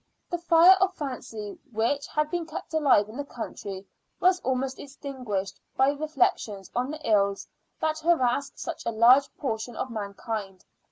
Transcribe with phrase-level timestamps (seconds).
[0.31, 3.85] The fire of fancy, which had been kept alive in the country,
[4.19, 7.47] was almost extinguished by reflections on the ills
[7.79, 10.65] that harass such a large portion of mankind.